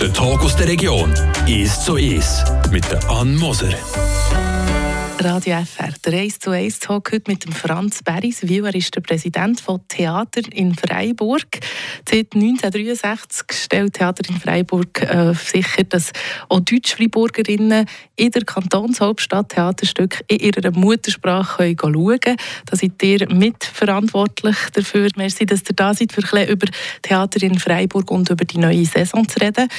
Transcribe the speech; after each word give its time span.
Der 0.00 0.12
Tag 0.12 0.42
aus 0.42 0.56
der 0.56 0.68
Region 0.68 1.12
ist 1.46 1.82
so 1.84 1.96
ist 1.96 2.44
mit 2.70 2.84
der 2.90 3.08
Ann 3.10 3.36
Moser. 3.36 3.72
Radio 5.24 5.56
FR, 5.64 5.88
der 6.04 6.20
1 6.20 6.38
zu 6.38 6.50
1 6.50 6.80
Talk 6.80 7.10
heute 7.10 7.30
mit 7.30 7.46
dem 7.46 7.52
Franz 7.52 8.02
Beriswil. 8.02 8.66
Er 8.66 8.74
ist 8.74 8.94
der 8.94 9.00
Präsident 9.00 9.58
von 9.58 9.80
Theater 9.88 10.42
in 10.52 10.74
Freiburg. 10.74 11.46
Seit 12.06 12.34
1963 12.34 13.46
stellt 13.56 13.94
Theater 13.94 14.28
in 14.28 14.38
Freiburg 14.38 15.00
äh, 15.00 15.32
sicher, 15.32 15.84
dass 15.84 16.12
auch 16.50 16.60
Deutsch-Freiburgerinnen 16.60 17.86
in 18.16 18.30
der 18.32 18.44
Kantonshauptstadt 18.44 19.48
Theaterstücke 19.48 20.24
in 20.28 20.40
ihrer 20.40 20.70
Muttersprache 20.72 21.74
können 21.74 21.94
schauen 21.94 22.20
können. 22.20 22.36
Da 22.66 22.76
seid 22.76 23.02
ihr 23.02 23.26
mitverantwortlich 23.32 24.56
dafür. 24.74 25.08
Merci, 25.16 25.46
dass 25.46 25.62
ihr 25.62 25.74
da 25.74 25.94
seid, 25.94 26.12
für 26.12 26.36
ein 26.36 26.48
über 26.48 26.66
Theater 27.00 27.42
in 27.42 27.58
Freiburg 27.58 28.10
und 28.10 28.28
über 28.28 28.44
die 28.44 28.58
neue 28.58 28.84
Saison 28.84 29.26
zu 29.26 29.40
reden. 29.40 29.70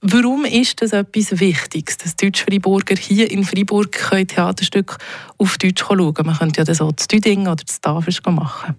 Warum 0.00 0.44
ist 0.44 0.80
das 0.80 0.92
etwas 0.92 1.40
Wichtiges, 1.40 1.96
dass 1.96 2.14
Deutsch-Freiburger 2.14 2.94
hier 2.94 3.28
in 3.32 3.42
Freiburg 3.42 3.98
Theaterstücke 4.28 4.87
auf 5.38 5.58
Deutsch 5.58 5.82
schauen 5.82 6.14
können? 6.14 6.28
Man 6.28 6.38
könnte 6.38 6.60
ja 6.60 6.64
das 6.64 6.80
auch 6.80 6.92
zu 6.92 7.08
Düdingen 7.08 7.48
oder 7.48 7.64
zu 7.64 7.80
Tafels 7.80 8.20
machen. 8.24 8.76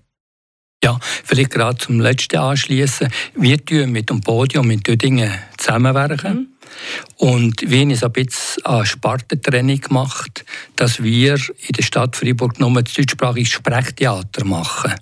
Ja, 0.84 0.98
vielleicht 1.02 1.52
gerade 1.52 1.77
zum 1.77 1.99
letzten 1.99 2.38
anschließen. 2.38 3.09
Wir 3.35 3.63
tun 3.63 3.91
mit 3.91 4.09
dem 4.09 4.22
Podium 4.22 4.68
mit 4.68 4.88
Düdingen 4.88 5.32
zusammenwerken. 5.58 6.34
Mhm. 6.34 6.48
Und 7.18 7.70
wir 7.70 7.82
haben 7.82 7.91
ein 7.91 8.12
bisschen 8.13 8.66
eine 8.66 8.85
Spartentraining 8.85 9.82
gemacht, 9.82 10.45
dass 10.77 11.04
wir 11.04 11.34
in 11.35 11.73
der 11.77 11.84
Stadt 11.84 12.16
Freiburg 12.16 12.60
nur 12.60 12.82
das 12.82 12.94
deutschsprachige 12.94 13.46
Sprechtheater 13.46 14.46
machen. 14.46 14.94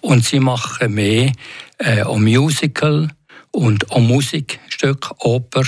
Und 0.00 0.24
sie 0.24 0.40
machen 0.40 0.94
mehr 0.94 1.32
äh, 1.78 2.02
auch 2.02 2.18
Musical 2.18 3.08
und 3.52 3.90
auch 3.90 4.00
Musikstück, 4.00 5.12
Oper. 5.18 5.64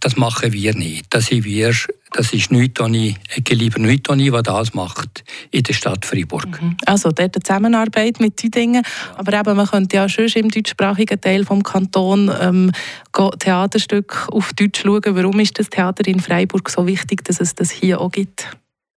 Das 0.00 0.16
machen 0.16 0.52
wir 0.52 0.74
nicht. 0.74 1.06
Das 1.10 1.26
sind 1.26 1.44
wir 1.44 1.72
das 2.12 2.32
ist 2.32 2.50
Nütoni, 2.50 3.16
lieber 3.48 3.78
Nütoni, 3.78 4.30
der 4.30 4.42
das 4.42 4.72
macht 4.72 5.24
in 5.50 5.62
der 5.62 5.72
Stadt 5.74 6.06
Freiburg. 6.06 6.60
Mhm. 6.60 6.76
Also 6.86 7.10
dort 7.10 7.36
eine 7.36 7.42
Zusammenarbeit 7.42 8.20
mit 8.20 8.36
Tüdingen, 8.36 8.82
aber 9.16 9.38
eben, 9.38 9.56
man 9.56 9.66
könnte 9.66 9.96
ja 9.96 10.08
schon 10.08 10.26
im 10.28 10.50
deutschsprachigen 10.50 11.20
Teil 11.20 11.44
des 11.44 11.62
Kantons 11.62 12.32
ähm, 12.40 12.72
Theaterstück 13.38 14.28
auf 14.32 14.52
Deutsch 14.54 14.82
schauen. 14.82 15.02
Warum 15.04 15.38
ist 15.40 15.58
das 15.58 15.68
Theater 15.68 16.06
in 16.06 16.20
Freiburg 16.20 16.70
so 16.70 16.86
wichtig, 16.86 17.24
dass 17.24 17.40
es 17.40 17.54
das 17.54 17.70
hier 17.70 18.00
auch 18.00 18.10
gibt? 18.10 18.46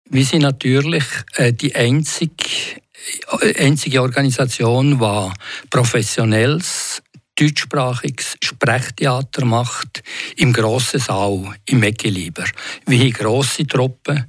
Wir 0.09 0.25
sind 0.25 0.41
natürlich 0.41 1.05
äh, 1.35 1.53
die 1.53 1.75
einzige, 1.75 2.45
äh, 3.41 3.65
einzige 3.65 4.01
Organisation, 4.01 4.99
die 4.99 5.33
professionelles 5.69 7.01
deutschsprachiges 7.41 8.37
Sprechtheater 8.43 9.45
macht, 9.45 10.03
im 10.37 10.53
grossen 10.53 10.99
Saal, 10.99 11.55
im 11.65 11.83
Eckeliber. 11.83 12.45
Wie 12.85 13.09
grosse 13.09 13.65
Truppen, 13.65 14.25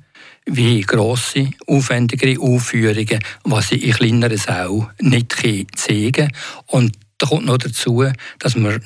wie 0.47 0.81
grosse, 0.81 1.51
aufwendigere 1.67 2.41
Aufführungen, 2.41 3.21
was 3.45 3.69
sie 3.69 3.77
in 3.77 3.93
kleineren 3.93 4.39
Sälen 4.39 4.89
nicht 5.01 5.33
zeigen 5.77 6.13
können. 6.13 6.33
Und 6.67 6.97
da 7.19 7.27
kommt 7.27 7.47
noch 7.47 7.59
dazu, 7.59 8.05
dass 8.39 8.57
wir 8.57 8.81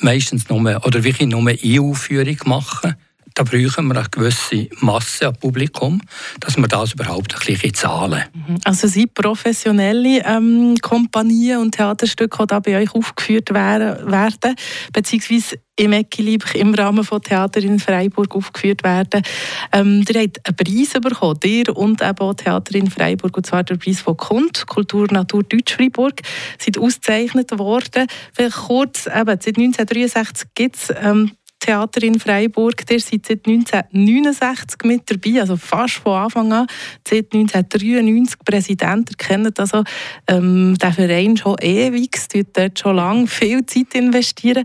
meistens 0.00 0.48
nur, 0.48 0.84
oder 0.84 1.04
wirklich 1.04 1.28
nur 1.28 1.48
eine 1.48 1.80
Aufführung 1.80 2.38
machen 2.46 2.96
da 3.36 3.42
brauchen 3.44 3.88
wir 3.88 3.96
eine 3.96 4.08
gewisse 4.10 4.68
Masse 4.80 5.28
an 5.28 5.36
Publikum, 5.36 6.00
dass 6.40 6.56
wir 6.56 6.66
das 6.68 6.94
überhaupt 6.94 7.34
ein 7.34 7.40
bisschen 7.46 7.74
zahlen 7.74 8.24
mhm. 8.32 8.56
Also 8.64 8.88
sind 8.88 9.12
professionelle 9.14 10.24
ähm, 10.24 10.74
Kompanien 10.80 11.58
und 11.58 11.72
Theaterstücke, 11.72 12.38
die 12.42 12.46
da 12.46 12.60
bei 12.60 12.78
euch 12.78 12.94
aufgeführt 12.94 13.52
werden, 13.52 14.56
beziehungsweise 14.92 15.58
im 15.78 15.92
Eckilieb 15.92 16.54
im 16.54 16.72
Rahmen 16.72 17.04
von 17.04 17.20
Theater 17.20 17.60
in 17.60 17.78
Freiburg 17.78 18.34
aufgeführt 18.34 18.82
werden. 18.82 19.22
Ähm, 19.70 20.02
ihr 20.08 20.22
habt 20.22 20.40
einen 20.46 20.56
Preis 20.56 20.98
bekommen, 20.98 21.38
ihr 21.44 21.76
und 21.76 22.00
eben 22.00 22.18
auch 22.18 22.34
Theater 22.34 22.74
in 22.74 22.90
Freiburg, 22.90 23.36
und 23.36 23.44
zwar 23.44 23.64
der 23.64 23.76
Preis 23.76 24.00
von 24.00 24.16
KUNT, 24.16 24.66
Kultur 24.66 25.06
Natur 25.10 25.42
Deutsch 25.42 25.74
Freiburg, 25.74 26.22
sind 26.58 26.78
ausgezeichnet 26.78 27.58
worden. 27.58 28.06
Vielleicht 28.32 28.56
kurz, 28.56 29.06
eben, 29.06 29.26
seit 29.26 29.58
1963 29.58 30.48
gibt 30.54 30.76
es 30.76 30.94
ähm, 31.02 31.32
Theater 31.66 32.02
in 32.02 32.20
Freiburg. 32.20 32.86
Der 32.86 33.00
seid 33.00 33.26
seit 33.26 33.46
1969 33.46 34.78
mit 34.84 35.10
dabei, 35.10 35.40
also 35.40 35.56
fast 35.56 35.94
von 35.94 36.12
Anfang 36.12 36.52
an. 36.52 36.66
Seit 37.06 37.34
1993 37.34 38.38
Präsident. 38.44 39.10
Ihr 39.10 39.16
kennt 39.16 39.58
also 39.58 39.82
ähm, 40.28 40.76
den 40.78 40.92
Verein 40.92 41.36
schon 41.36 41.56
ewig, 41.60 42.16
tut 42.28 42.56
dort 42.56 42.78
schon 42.78 42.96
lange 42.96 43.26
viel 43.26 43.66
Zeit 43.66 43.94
investieren. 43.94 44.64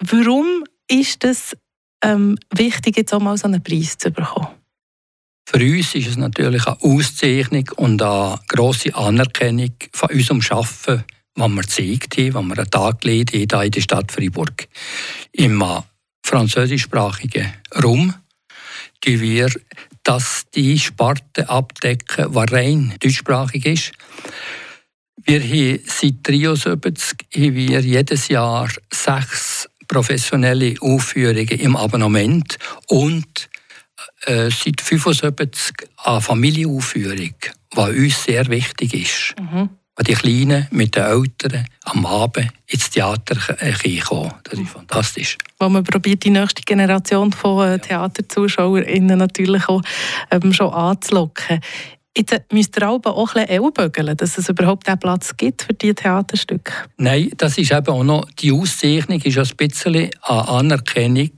Warum 0.00 0.64
ist 0.88 1.24
es 1.24 1.56
ähm, 2.04 2.36
wichtig, 2.54 2.96
jetzt 2.96 3.14
auch 3.14 3.20
mal 3.20 3.36
so 3.36 3.46
einen 3.46 3.62
Preis 3.62 3.96
zu 3.96 4.10
bekommen? 4.10 4.48
Für 5.48 5.58
uns 5.58 5.94
ist 5.94 6.08
es 6.08 6.16
natürlich 6.16 6.66
eine 6.66 6.80
Auszeichnung 6.82 7.68
und 7.76 8.02
eine 8.02 8.38
grosse 8.48 8.94
Anerkennung 8.94 9.74
von 9.92 10.10
unserem 10.10 10.40
Arbeiten, 10.50 11.04
was 11.34 11.50
wir 11.50 11.60
gezeigt 11.62 12.16
haben, 12.18 12.34
was 12.34 12.44
wir 12.44 12.58
einen 12.58 12.70
Tag 12.70 13.00
gelegt 13.00 13.52
haben 13.52 13.64
in 13.64 13.70
der 13.70 13.80
Stadt 13.80 14.12
Freiburg. 14.12 14.68
Im 15.32 15.62
französischsprachigen 16.32 17.52
Raum, 17.84 18.14
die 19.04 19.20
wir, 19.20 19.50
dass 20.02 20.46
die 20.54 20.78
Sparte 20.78 21.46
abdecken, 21.50 22.32
die 22.32 22.54
rein 22.54 22.94
deutschsprachig 23.00 23.66
ist. 23.66 23.92
Wir 25.24 25.40
haben 25.40 25.78
seit 25.86 26.26
1973 26.26 27.18
haben 27.34 27.54
wir 27.54 27.80
jedes 27.80 28.28
Jahr 28.28 28.70
sechs 28.90 29.68
professionelle 29.86 30.74
Aufführungen 30.80 31.48
im 31.48 31.76
Abonnement 31.76 32.58
und 32.88 33.50
äh, 34.22 34.48
seit 34.48 34.80
1975 34.80 35.86
eine 35.98 36.20
Familienaufführung, 36.22 37.34
die 37.76 37.78
uns 37.78 38.24
sehr 38.24 38.48
wichtig 38.48 38.94
ist. 38.94 39.34
Mhm 39.38 39.68
die 40.00 40.14
Kleinen 40.14 40.68
mit 40.70 40.96
den 40.96 41.04
Eltern 41.04 41.66
am 41.84 42.06
Abend 42.06 42.48
ins 42.66 42.90
Theater 42.90 43.36
kommen. 44.00 44.32
Das 44.44 44.58
ist 44.58 44.70
fantastisch. 44.70 45.36
Wo 45.58 45.68
man 45.68 45.84
probiert, 45.84 46.24
die 46.24 46.30
nächste 46.30 46.62
Generation 46.62 47.32
von 47.32 47.68
äh, 47.68 47.78
TheaterzuschauerInnen 47.78 49.18
natürlich 49.18 49.68
auch 49.68 49.82
ähm, 50.30 50.52
schon 50.52 50.72
anzulocken. 50.72 51.60
Jetzt 52.16 52.52
müsst 52.52 52.76
ihr 52.76 52.88
auch 52.88 53.00
ein 53.04 53.12
bisschen 53.12 53.48
dass 54.16 54.36
es 54.36 54.48
überhaupt 54.48 54.88
einen 54.88 54.98
Platz 54.98 55.34
gibt 55.36 55.62
für 55.62 55.72
diese 55.72 55.94
Theaterstücke. 55.94 56.72
Nein, 56.98 57.30
das 57.36 57.56
ist 57.56 57.72
eben 57.72 57.88
auch 57.88 58.04
noch, 58.04 58.30
die 58.38 58.52
Auszeichnung 58.52 59.20
ist 59.20 59.38
ein 59.38 59.56
bisschen 59.56 60.10
eine 60.22 60.48
Anerkennung 60.48 61.30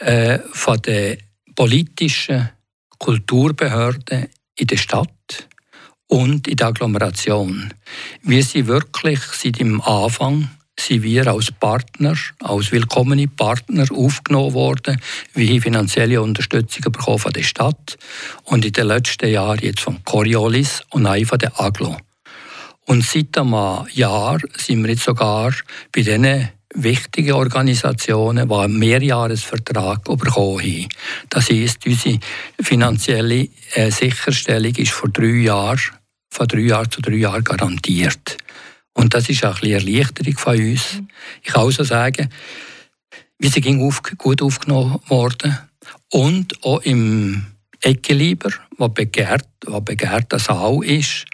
äh, 0.00 0.38
von 0.52 0.80
der 0.82 1.18
politischen 1.54 2.50
Kulturbehörden 2.98 4.26
in 4.56 4.66
der 4.66 4.76
Stadt 4.76 5.15
und 6.08 6.48
in 6.48 6.56
der 6.56 6.68
Agglomeration. 6.68 7.72
Wir 8.22 8.42
sind 8.42 8.66
wirklich 8.66 9.20
seit 9.20 9.58
dem 9.58 9.80
Anfang 9.80 10.50
sind 10.78 11.02
wir 11.02 11.26
als 11.26 11.50
Partner, 11.50 12.14
als 12.40 12.70
willkommene 12.70 13.28
Partner 13.28 13.86
aufgenommen 13.90 14.52
worden. 14.52 15.00
Wir 15.32 15.48
haben 15.48 15.62
finanzielle 15.62 16.20
Unterstützung 16.20 16.92
bekommen 16.92 17.18
von 17.18 17.32
der 17.32 17.42
Stadt 17.42 17.96
und 18.44 18.64
in 18.64 18.72
den 18.72 18.86
letzten 18.86 19.30
Jahren 19.30 19.60
jetzt 19.60 19.80
von 19.80 20.04
Coriolis 20.04 20.82
und 20.90 21.06
auch 21.06 21.24
von 21.24 21.38
der 21.38 21.58
Aglo. 21.58 21.96
Und 22.84 23.04
seit 23.04 23.36
einem 23.38 23.86
Jahr 23.92 24.38
sind 24.56 24.82
wir 24.82 24.90
jetzt 24.90 25.04
sogar 25.04 25.52
bei 25.92 26.02
diesen 26.02 26.50
wichtigen 26.76 27.32
Organisationen, 27.32 28.48
die 28.48 28.54
einen 28.54 28.78
Mehrjahresvertrag 28.78 30.04
bekommen 30.04 30.60
haben. 30.60 30.88
Das 31.30 31.50
heisst, 31.50 31.86
unsere 31.86 32.18
finanzielle 32.60 33.48
äh, 33.74 33.90
Sicherstellung 33.90 34.74
ist 34.74 34.92
vor 34.92 35.08
drei 35.08 35.26
Jahren, 35.26 35.80
von 36.30 36.46
drei 36.46 36.60
Jahren 36.60 36.90
zu 36.90 37.00
drei 37.00 37.16
Jahren 37.16 37.44
garantiert. 37.44 38.36
Und 38.92 39.14
das 39.14 39.28
ist 39.28 39.44
auch 39.44 39.60
ein 39.62 39.74
eine 39.74 39.74
Erleichterung 39.74 40.38
von 40.38 40.56
uns. 40.56 40.94
Mhm. 40.94 41.08
Ich 41.42 41.52
kann 41.52 41.62
auch 41.62 41.70
sagen, 41.70 42.28
wir 43.38 43.50
sind 43.50 43.80
auf, 43.80 44.02
gut 44.16 44.40
aufgenommen 44.42 44.98
worden. 45.08 45.58
Und 46.10 46.64
auch 46.64 46.80
im 46.82 47.46
Eckeliber, 47.80 48.50
was 48.78 48.94
begehrt, 48.94 49.46
was 49.66 49.84
begehrt 49.84 50.32
das 50.32 50.48
auch 50.48 50.82
ist, 50.82 51.26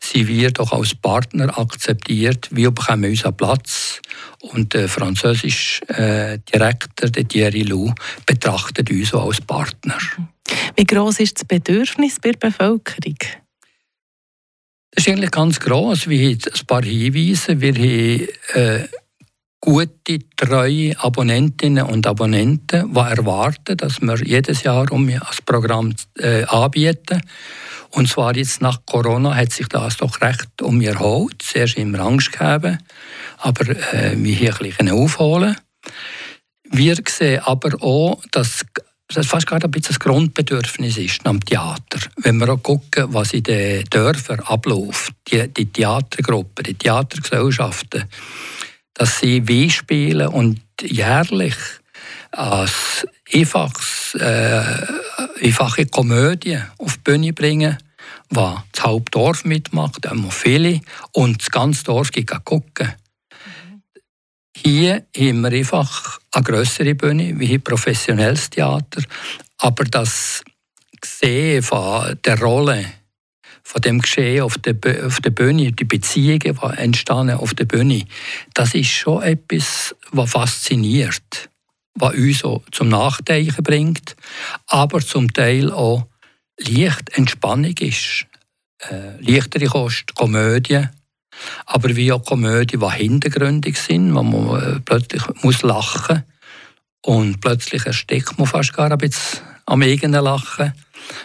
sind 0.00 0.28
wir 0.28 0.50
doch 0.50 0.72
als 0.72 0.94
Partner 0.94 1.58
akzeptiert. 1.58 2.48
Wir 2.50 2.70
bekommen 2.70 3.10
unseren 3.10 3.36
Platz 3.36 4.00
und 4.40 4.74
der 4.74 4.88
französische 4.88 5.88
äh, 5.88 6.38
Direktor, 6.52 7.10
der 7.10 7.26
Thierry 7.26 7.62
Lou, 7.62 7.92
betrachtet 8.26 8.90
uns 8.90 9.14
auch 9.14 9.26
als 9.26 9.40
Partner. 9.40 9.98
Wie 10.76 10.84
groß 10.84 11.20
ist 11.20 11.38
das 11.38 11.44
Bedürfnis 11.44 12.18
bei 12.20 12.32
der 12.32 12.38
Bevölkerung? 12.38 13.16
Das 14.90 15.04
ist 15.04 15.08
eigentlich 15.12 15.30
ganz 15.30 15.60
groß. 15.60 16.08
Wir 16.08 16.30
haben 16.30 16.38
ein 16.44 16.66
paar 16.66 16.82
Hinweise. 16.82 17.60
Wir 17.60 17.74
haben 17.74 18.28
äh, 18.54 18.88
gute, 19.66 20.20
treue 20.36 20.96
Abonnentinnen 20.98 21.84
und 21.84 22.06
Abonnenten, 22.06 22.94
die 22.94 22.98
erwarten, 23.00 23.76
dass 23.76 24.00
wir 24.00 24.16
jedes 24.24 24.62
Jahr 24.62 24.90
um 24.92 25.10
das 25.10 25.42
Programm 25.44 25.92
äh, 26.18 26.44
anbieten. 26.44 27.20
Und 27.90 28.08
zwar 28.08 28.36
jetzt 28.36 28.62
nach 28.62 28.80
Corona 28.86 29.34
hat 29.34 29.52
sich 29.52 29.66
das 29.68 29.96
doch 29.96 30.20
recht 30.20 30.62
um 30.62 30.80
ihr 30.80 30.92
erholt. 30.92 31.42
Zuerst 31.42 31.76
immer 31.76 31.98
Angst 32.00 32.30
gegeben, 32.30 32.78
aber 33.38 33.68
äh, 33.92 34.14
wir 34.16 34.34
hier 34.36 34.54
ein 34.54 34.68
bisschen 34.68 34.90
aufholen. 34.90 35.56
Wir 36.70 36.96
sehen 37.08 37.40
aber 37.40 37.82
auch, 37.82 38.22
dass 38.30 38.64
das 39.08 39.26
fast 39.26 39.46
gerade 39.48 39.66
ein 39.66 39.70
bisschen 39.70 39.94
das 39.94 40.00
Grundbedürfnis 40.00 40.96
ist 40.98 41.26
am 41.26 41.40
Theater. 41.40 42.00
Wenn 42.18 42.38
wir 42.38 42.50
auch 42.50 42.62
gucken, 42.62 43.06
was 43.08 43.32
in 43.32 43.42
den 43.42 43.84
Dörfern 43.84 44.40
abläuft, 44.40 45.12
die, 45.28 45.48
die 45.48 45.66
Theatergruppen, 45.66 46.64
die 46.64 46.74
Theatergesellschaften, 46.74 48.04
dass 48.96 49.20
sie 49.20 49.46
weh 49.46 49.70
spielen 49.70 50.28
und 50.28 50.60
jährlich 50.80 51.56
als 52.32 53.06
einfaches, 53.32 54.14
äh, 54.14 54.86
einfache 55.42 55.86
Komödie 55.86 56.58
auf 56.78 56.96
die 56.96 57.02
Bühne 57.02 57.32
bringen, 57.32 57.78
wo 58.30 58.58
das 58.72 58.84
Hauptdorf 58.84 59.44
mitmacht, 59.44 60.04
immer 60.06 60.30
viele, 60.30 60.80
und 61.12 61.40
das 61.40 61.50
ganze 61.50 61.84
Dorf 61.84 62.10
geht 62.10 62.32
gucken. 62.44 62.94
Hier 64.56 65.06
haben 65.16 65.40
wir 65.42 65.52
einfach 65.52 66.18
eine 66.32 66.44
größere 66.44 66.94
Bühne, 66.94 67.38
wie 67.38 67.54
ein 67.54 67.62
professionelles 67.62 68.50
Theater, 68.50 69.02
aber 69.58 69.84
das 69.84 70.42
Sehen 71.04 71.62
von 71.62 72.18
der 72.24 72.40
Rolle 72.40 72.84
von 73.66 73.82
dem 73.82 74.00
Geschehen 74.00 74.42
auf 74.42 74.58
der, 74.58 74.76
auf 75.04 75.20
der 75.20 75.30
Bühne, 75.30 75.72
die 75.72 75.84
Beziehungen, 75.84 76.38
die 76.38 76.76
entstehen 76.76 77.32
auf 77.32 77.52
der 77.52 77.64
Bühne, 77.64 78.04
das 78.54 78.76
ist 78.76 78.90
schon 78.90 79.24
etwas, 79.24 79.92
was 80.12 80.30
fasziniert, 80.30 81.50
was 81.94 82.14
uns 82.14 82.44
auch 82.44 82.62
zum 82.70 82.90
Nachdenken 82.90 83.64
bringt, 83.64 84.14
aber 84.68 85.00
zum 85.00 85.32
Teil 85.32 85.72
auch 85.72 86.06
leicht 86.58 87.10
Entspannung 87.18 87.76
ist. 87.80 88.26
Äh, 88.88 89.20
leichtere 89.20 89.66
Kost, 89.66 90.14
Komödie, 90.14 90.84
aber 91.66 91.96
wie 91.96 92.12
auch 92.12 92.24
Komödien, 92.24 92.80
die 92.80 92.92
hintergründig 92.92 93.78
sind, 93.78 94.14
wo 94.14 94.22
man 94.22 94.62
äh, 94.62 94.80
plötzlich 94.80 95.22
muss 95.42 95.62
lachen 95.62 96.22
und 97.04 97.40
plötzlich 97.40 97.84
erstickt 97.84 98.38
man 98.38 98.46
fast 98.46 98.74
gar 98.74 98.92
ein 98.92 98.98
bisschen 98.98 99.40
am 99.66 99.82
eigenen 99.82 100.24
Lachen. 100.24 100.72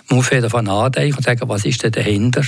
Man 0.10 0.18
muss 0.18 0.30
davon 0.30 0.66
nachdenken 0.66 1.18
und 1.18 1.24
sagen, 1.24 1.48
was 1.48 1.66
ist 1.66 1.84
denn 1.84 1.92
dahinter? 1.92 2.44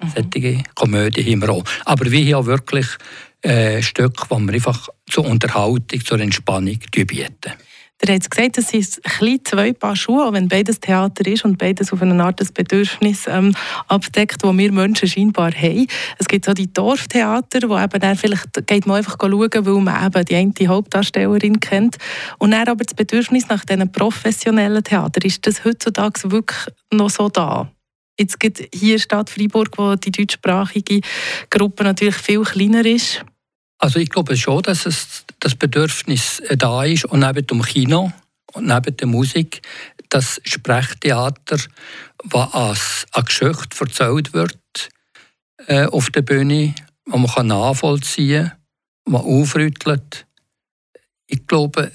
Mhm. 0.00 0.12
Solche 0.14 0.62
Komödien 0.74 1.26
haben 1.26 1.42
wir 1.42 1.50
auch. 1.50 1.64
Aber 1.84 2.10
wir 2.10 2.24
haben 2.36 2.42
auch 2.42 2.46
wirklich 2.46 2.86
äh, 3.42 3.82
Stücke, 3.82 4.26
die 4.30 4.46
wir 4.46 4.54
einfach 4.54 4.88
zur 5.08 5.26
Unterhaltung, 5.26 6.04
zur 6.04 6.20
Entspannung 6.20 6.78
bieten. 6.92 7.52
Ihr 8.06 8.14
habt 8.14 8.30
gesagt, 8.30 8.58
es 8.58 8.68
sind 8.68 9.00
ein 9.20 9.40
zwei 9.44 9.72
Paar 9.72 9.96
Schuhe, 9.96 10.32
wenn 10.32 10.46
beides 10.46 10.78
Theater 10.78 11.26
ist 11.26 11.44
und 11.44 11.58
beides 11.58 11.92
auf 11.92 12.00
eine 12.00 12.22
Art 12.22 12.40
das 12.40 12.52
Bedürfnis 12.52 13.26
ähm, 13.26 13.56
abdeckt, 13.88 14.44
das 14.44 14.56
wir 14.56 14.72
Menschen 14.72 15.08
scheinbar 15.08 15.50
haben. 15.50 15.88
Es 16.16 16.28
gibt 16.28 16.48
auch 16.48 16.54
die 16.54 16.72
Dorftheater, 16.72 17.68
wo 17.68 17.76
eben 17.76 18.00
dann 18.00 18.16
vielleicht 18.16 18.66
geht 18.68 18.86
man 18.86 18.98
einfach 18.98 19.16
schauen, 19.20 19.50
weil 19.52 19.80
man 19.80 20.06
eben 20.06 20.24
die 20.24 20.36
eine 20.36 20.68
Hauptdarstellerin 20.68 21.58
kennt. 21.58 21.96
Und 22.38 22.52
dann 22.52 22.68
aber 22.68 22.84
das 22.84 22.94
Bedürfnis 22.94 23.48
nach 23.48 23.64
diesen 23.64 23.90
professionellen 23.90 24.84
Theater, 24.84 25.24
ist 25.24 25.44
das 25.44 25.64
heutzutage 25.64 26.30
wirklich 26.30 26.68
noch 26.92 27.10
so 27.10 27.28
da? 27.28 27.68
Jetzt 28.18 28.40
gibt 28.40 28.62
hier 28.74 28.98
Stadt 28.98 29.30
Freiburg, 29.30 29.78
wo 29.78 29.94
die 29.94 30.10
deutschsprachige 30.10 31.00
Gruppe 31.50 31.84
natürlich 31.84 32.16
viel 32.16 32.42
kleiner 32.42 32.84
ist. 32.84 33.24
Also 33.78 34.00
ich 34.00 34.10
glaube 34.10 34.36
schon, 34.36 34.62
dass 34.62 34.86
es 34.86 35.24
das 35.38 35.54
Bedürfnis 35.54 36.40
äh, 36.40 36.56
da 36.56 36.82
ist 36.84 37.04
und 37.04 37.20
neben 37.20 37.46
dem 37.46 37.62
Kino 37.62 38.12
und 38.54 38.66
neben 38.66 38.96
der 38.96 39.06
Musik 39.06 39.62
das 40.08 40.40
Sprechtheater, 40.44 41.58
was 42.24 42.54
als 42.54 43.06
eine 43.12 43.24
Geschichte 43.24 43.76
erzählt 43.80 44.32
wird 44.32 44.88
äh, 45.66 45.86
auf 45.86 46.10
der 46.10 46.22
Bühne, 46.22 46.74
wo 47.06 47.18
man 47.18 47.46
nachvollziehen 47.46 48.48
kann, 48.48 49.12
was 49.12 49.22
aufrüttelt. 49.22 50.26
Ich 51.26 51.46
glaube, 51.46 51.92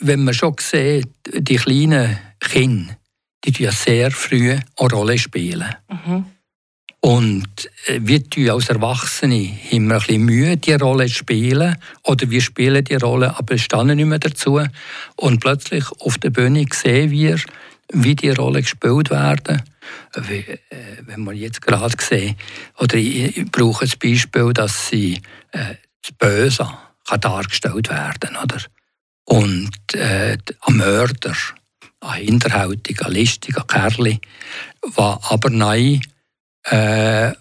wenn 0.00 0.24
man 0.24 0.34
schon 0.34 0.56
sieht, 0.60 1.08
die 1.32 1.56
kleinen 1.56 2.18
Kinder, 2.40 2.96
die 3.52 3.62
ja 3.64 3.72
sehr 3.72 4.10
früh 4.10 4.52
eine 4.52 4.90
Rolle 4.90 5.18
spielen. 5.18 5.74
Mhm. 5.88 6.26
Und 7.00 7.70
äh, 7.86 8.00
wir 8.02 8.28
tun 8.30 8.48
als 8.48 8.70
Erwachsene 8.70 9.50
haben 9.70 9.88
wir 9.88 9.96
ein 9.96 10.00
bisschen 10.00 10.24
Mühe, 10.24 10.56
diese 10.56 10.78
Rolle 10.78 11.06
zu 11.06 11.16
spielen. 11.16 11.76
Oder 12.02 12.30
wir 12.30 12.40
spielen 12.40 12.82
die 12.82 12.94
Rolle, 12.94 13.36
aber 13.36 13.58
stehen 13.58 13.88
nicht 13.88 14.06
mehr 14.06 14.18
dazu. 14.18 14.62
Und 15.16 15.40
plötzlich 15.40 15.84
auf 16.00 16.16
der 16.16 16.30
Bühne 16.30 16.64
sehen 16.72 17.10
wir, 17.10 17.38
wie 17.92 18.14
die 18.14 18.30
Rollen 18.30 18.62
gespielt 18.62 19.10
werden. 19.10 19.62
Äh, 20.14 20.58
wenn 21.02 21.24
wir 21.24 21.34
jetzt 21.34 21.60
gerade 21.60 21.94
sehen, 22.00 22.36
oder 22.78 22.94
ich 22.94 23.50
brauche 23.52 23.84
das 23.84 23.96
Beispiel, 23.96 24.54
dass 24.54 24.88
sie 24.88 25.20
äh, 25.52 25.74
das 26.02 26.12
Böse 26.18 26.70
kann 27.06 27.20
dargestellt 27.20 27.90
werden 27.90 28.36
oder? 28.42 28.62
Und 29.24 29.94
äh, 29.94 30.38
ein 30.62 30.76
Mörder, 30.76 31.34
ein 32.04 32.24
Hinterhältiger, 32.24 33.06
ein 33.06 33.12
listiger 33.12 33.64
Kerl, 33.64 34.18
der 34.96 35.18
aber 35.22 35.50
nein 35.50 36.00
äh, 36.64 37.32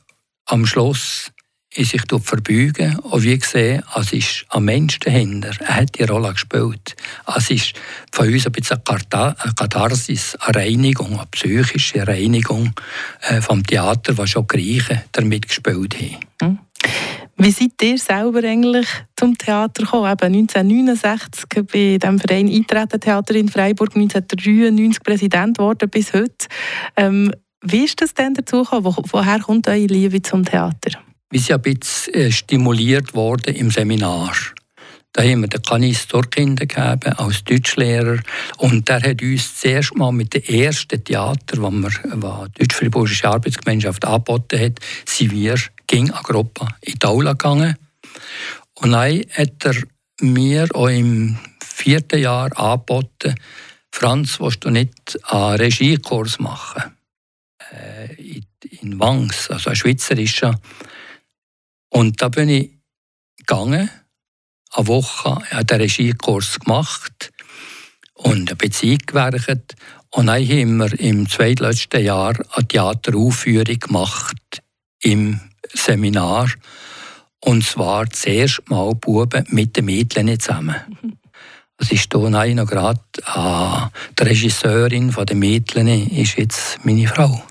am 0.45 0.65
Schluss 0.65 1.31
ist 1.75 1.91
sich 1.91 2.03
verbeugen 2.07 2.99
und 2.99 3.23
wie 3.23 3.37
gesehen, 3.37 3.83
es 3.95 4.13
ist 4.13 4.45
ein 4.49 4.65
Mensch 4.65 4.99
dahinter. 4.99 5.51
Er 5.59 5.77
hat 5.77 5.97
die 5.97 6.03
Rolle 6.03 6.33
gespielt. 6.33 6.95
Es 7.35 7.49
ist 7.49 7.73
von 8.11 8.31
uns 8.31 8.45
ein 8.45 8.51
bisschen 8.51 8.79
eine 8.87 9.35
Katharsis, 9.55 10.35
eine 10.35 10.55
Reinigung, 10.55 11.17
eine 11.17 11.27
psychische 11.31 12.07
Reinigung 12.07 12.73
äh, 13.21 13.41
vom 13.41 13.65
Theater, 13.65 14.17
was 14.17 14.29
schon 14.29 14.45
Griechen 14.45 15.01
damit 15.13 15.47
gespielt 15.47 15.95
haben. 15.95 16.19
Hm. 16.41 16.59
Wie 17.37 17.51
seid 17.51 17.81
ihr 17.81 17.97
selber 17.97 18.43
eigentlich 18.43 18.87
zum 19.15 19.37
Theater 19.37 19.83
gekommen? 19.83 20.11
Eben 20.11 20.35
1969 20.35 21.45
bei 21.71 21.97
dem 21.97 22.19
Verein 22.19 22.47
Eintreten 22.47 22.99
Theater 22.99 23.35
in 23.35 23.49
Freiburg, 23.49 23.95
1993 23.95 25.03
Präsident 25.03 25.57
geworden 25.57 25.89
bis 25.89 26.13
heute. 26.13 26.47
Ähm, 26.95 27.31
wie 27.61 27.85
ist 27.85 28.01
das 28.01 28.13
denn 28.13 28.33
dazu 28.33 28.63
gekommen? 28.63 28.95
woher 29.11 29.39
kommt 29.39 29.67
eure 29.67 29.85
Liebe 29.85 30.21
zum 30.21 30.45
Theater? 30.45 30.99
Wir 31.31 31.39
sind 31.39 31.55
ein 31.55 31.61
bisschen 31.61 32.13
äh, 32.13 32.31
stimuliert 32.31 33.15
worden 33.15 33.55
im 33.55 33.71
Seminar. 33.71 34.33
Da 35.13 35.21
haben 35.23 35.41
wir 35.41 35.47
den 35.47 35.61
Canis 35.61 36.07
Dorkinder 36.07 36.65
gegeben 36.65 37.13
als 37.17 37.43
Deutschlehrer 37.43 38.19
und 38.57 38.89
der 38.89 39.01
hat 39.01 39.21
uns 39.21 39.59
zuerst 39.59 39.95
mal 39.95 40.11
mit 40.11 40.33
dem 40.33 40.43
ersten 40.43 41.03
Theater, 41.03 41.57
das 41.57 41.93
die 42.03 42.59
Deutsch-Friburgische 42.59 43.29
Arbeitsgemeinschaft 43.29 44.05
angeboten 44.05 44.59
hat, 44.59 44.79
sind 45.05 45.31
wir 45.31 45.55
gegen 45.93 46.11
eine 46.11 46.23
Gruppe 46.23 46.67
in 46.81 46.99
die 46.99 47.05
Aula 47.05 47.31
gegangen. 47.31 47.75
Und 48.75 48.91
dann 48.91 49.23
hat 49.31 49.65
er 49.65 49.75
mir 50.21 50.67
auch 50.73 50.87
im 50.87 51.37
vierten 51.63 52.19
Jahr 52.19 52.57
angeboten, 52.57 53.35
Franz, 53.91 54.39
willst 54.39 54.63
du 54.65 54.69
nicht 54.69 55.19
einen 55.31 55.57
Regiekurs 55.57 56.39
machen? 56.39 56.95
äh, 57.73 58.41
in 58.81 58.99
Wangs, 58.99 59.49
also 59.49 59.69
ein 59.69 59.75
schweizerischer. 59.75 60.59
Und 61.89 62.21
da 62.21 62.29
bin 62.29 62.49
ich 62.49 62.71
gegangen, 63.37 63.89
eine 64.71 64.87
Woche, 64.87 65.37
habe 65.51 65.65
den 65.65 65.81
Regiekurs 65.81 66.59
gemacht 66.59 67.31
und 68.13 68.49
eine 68.49 68.55
Beziehung 68.55 68.99
gewerkt. 69.05 69.75
Und 70.09 70.27
dann 70.27 70.43
haben 70.43 70.77
wir 70.77 70.99
im 70.99 71.29
zweitletzten 71.29 72.03
Jahr 72.03 72.33
eine 72.51 72.67
Theateraufführung 72.67 73.79
gemacht 73.79 74.61
im 75.01 75.39
Seminar. 75.73 76.49
Und 77.39 77.63
zwar 77.63 78.09
zuerst 78.09 78.61
mal 78.69 78.93
Buben 78.95 79.45
mit 79.49 79.75
den 79.75 79.85
Mädchen 79.85 80.39
zusammen. 80.39 80.75
Es 81.79 81.91
ist 81.91 82.13
hier 82.13 82.55
noch 82.55 82.67
gerade 82.67 83.01
ah, 83.25 83.89
die 84.17 84.23
Regisseurin 84.23 85.11
von 85.11 85.25
den 85.25 85.39
Mädchen 85.39 85.87
ist 85.87 86.37
jetzt 86.37 86.77
meine 86.85 87.07
Frau. 87.07 87.43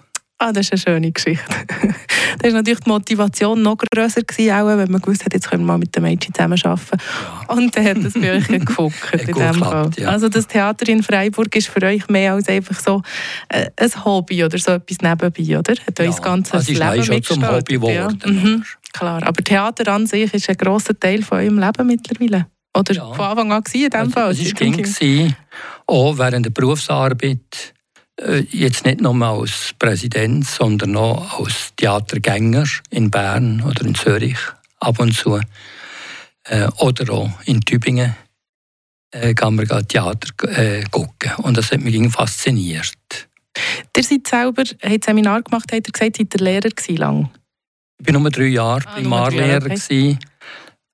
Ah, 0.44 0.52
das 0.52 0.66
ist 0.66 0.72
eine 0.72 0.96
schöne 0.96 1.12
Geschichte. 1.12 1.44
da 2.38 2.48
war 2.48 2.52
natürlich 2.54 2.80
die 2.80 2.90
Motivation 2.90 3.62
noch 3.62 3.76
grösser, 3.76 4.22
gewesen, 4.22 4.50
auch, 4.50 4.66
wenn 4.66 4.90
man 4.90 5.00
gewusst 5.00 5.24
hat, 5.24 5.32
jetzt 5.34 5.48
können 5.48 5.62
wir 5.62 5.68
mal 5.68 5.78
mit 5.78 5.94
den 5.94 6.02
Mädchen 6.02 6.34
zusammenarbeiten. 6.34 6.98
Ja. 6.98 7.54
Und 7.54 7.76
dann 7.76 7.84
hat 7.84 8.04
das 8.04 8.14
bei 8.14 8.32
euch 8.32 8.48
gefuckt. 8.48 8.96
in 9.28 9.34
dem 9.34 9.54
Fall. 9.54 9.90
Ja. 9.96 10.08
Also 10.08 10.28
das 10.28 10.48
Theater 10.48 10.88
in 10.88 11.04
Freiburg 11.04 11.54
ist 11.54 11.68
für 11.68 11.80
euch 11.84 12.08
mehr 12.08 12.32
als 12.32 12.48
einfach 12.48 12.80
so 12.80 13.02
äh, 13.50 13.70
ein 13.76 14.04
Hobby 14.04 14.42
oder 14.42 14.58
so 14.58 14.72
etwas 14.72 14.98
nebenbei, 14.98 15.58
oder? 15.58 15.74
Hat 15.86 15.98
ja, 16.00 16.04
euch 16.04 16.10
das 16.10 16.22
ganze 16.22 16.54
also 16.54 16.72
Leben 16.72 17.04
schon 17.04 17.22
zum 17.22 17.48
Hobby 17.48 17.74
geworden. 17.74 18.18
Ja. 18.24 18.32
Mhm. 18.32 18.64
Klar, 18.92 19.22
aber 19.22 19.44
Theater 19.44 19.92
an 19.92 20.08
sich 20.08 20.34
ist 20.34 20.50
ein 20.50 20.56
grosser 20.56 20.98
Teil 20.98 21.22
von 21.22 21.38
eurem 21.38 21.60
Leben 21.60 21.86
mittlerweile. 21.86 22.46
Oder 22.76 22.94
ja. 22.94 23.12
von 23.12 23.24
Anfang 23.26 23.52
an 23.52 23.62
gewesen, 23.62 23.84
in 23.84 23.90
dem 23.90 24.00
also, 24.00 24.10
Fall? 24.10 24.30
Es 24.32 25.00
war 25.00 25.36
auch 25.86 26.18
während 26.18 26.46
der 26.46 26.50
Berufsarbeit 26.50 27.74
jetzt 28.50 28.84
nicht 28.84 29.00
nur 29.00 29.24
als 29.26 29.74
Präsident, 29.78 30.46
sondern 30.46 30.96
auch 30.96 31.40
als 31.40 31.72
Theatergänger 31.76 32.66
in 32.90 33.10
Bern 33.10 33.62
oder 33.62 33.84
in 33.84 33.94
Zürich 33.94 34.38
ab 34.80 34.98
und 35.00 35.14
zu. 35.14 35.40
Äh, 36.44 36.68
oder 36.78 37.12
auch 37.12 37.30
in 37.44 37.60
Tübingen 37.60 38.16
äh, 39.12 39.34
kann 39.34 39.54
man 39.54 39.66
Theater 39.86 40.28
äh, 40.48 40.82
gucken. 40.90 41.32
Und 41.38 41.56
das 41.56 41.70
hat 41.70 41.80
mich 41.80 42.12
fasziniert. 42.12 43.28
Ihr 43.96 44.02
seid 44.02 44.26
selber, 44.26 44.64
habt 44.82 45.04
Seminar 45.04 45.42
gemacht, 45.42 45.70
habt 45.72 45.86
ihr 45.86 45.92
gesagt, 45.92 46.16
seid 46.16 46.34
ihr 46.34 46.40
Lehrer 46.40 46.70
gewesen 46.70 46.96
lang? 46.96 47.30
Ich 48.00 48.06
war 48.12 48.20
nur 48.20 48.30
drei 48.30 48.46
Jahre 48.46 48.82
ah, 48.86 48.94
Primarlehrer. 48.94 49.66
Okay. 49.66 50.18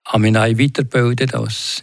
Habe 0.09 0.23
mich 0.23 0.33
dann 0.33 0.59
weitergebildet 0.59 1.35
als 1.35 1.83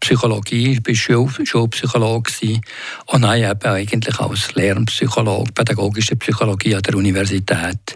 Psychologie, 0.00 0.72
ich 0.72 0.86
war 0.86 0.94
Schul 0.94 1.46
Schulpsychologe 1.46 2.60
und 3.06 3.22
dann 3.22 3.38
eben 3.38 3.62
eigentlich 3.62 4.20
als 4.20 4.54
Lernpsychologe, 4.54 5.52
pädagogische 5.52 6.16
Psychologie 6.16 6.74
an 6.74 6.82
der 6.82 6.96
Universität, 6.96 7.94